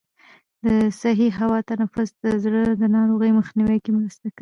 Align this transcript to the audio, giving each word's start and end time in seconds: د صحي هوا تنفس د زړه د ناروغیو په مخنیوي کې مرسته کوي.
د 0.63 0.67
صحي 1.01 1.29
هوا 1.39 1.59
تنفس 1.69 2.09
د 2.23 2.25
زړه 2.43 2.61
د 2.81 2.83
ناروغیو 2.95 3.33
په 3.35 3.37
مخنیوي 3.39 3.77
کې 3.83 3.91
مرسته 3.97 4.25
کوي. 4.31 4.39